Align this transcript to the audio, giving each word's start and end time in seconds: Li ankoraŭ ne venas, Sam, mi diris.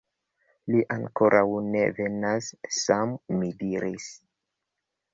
Li 0.71 0.79
ankoraŭ 0.95 1.43
ne 1.69 1.85
venas, 2.01 2.49
Sam, 2.81 3.17
mi 3.39 3.55
diris. 3.63 4.13